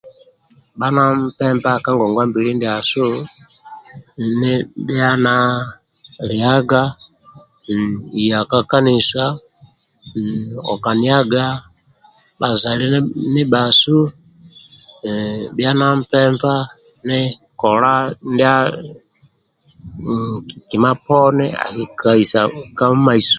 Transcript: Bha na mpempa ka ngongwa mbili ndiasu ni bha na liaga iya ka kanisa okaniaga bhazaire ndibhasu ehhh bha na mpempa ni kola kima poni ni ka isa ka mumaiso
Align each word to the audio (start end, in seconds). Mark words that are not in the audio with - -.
Bha 0.79 0.87
na 0.95 1.03
mpempa 1.25 1.71
ka 1.83 1.91
ngongwa 1.95 2.23
mbili 2.29 2.51
ndiasu 2.55 3.05
ni 4.39 4.53
bha 4.87 5.09
na 5.25 5.35
liaga 6.29 6.81
iya 8.23 8.39
ka 8.51 8.59
kanisa 8.71 9.23
okaniaga 10.73 11.43
bhazaire 12.39 12.87
ndibhasu 13.31 13.97
ehhh 15.09 15.41
bha 15.55 15.71
na 15.79 15.85
mpempa 15.99 16.53
ni 17.07 17.19
kola 17.61 17.91
kima 20.69 20.91
poni 21.05 21.45
ni 21.75 21.83
ka 21.99 22.11
isa 22.23 22.41
ka 22.77 22.83
mumaiso 22.93 23.29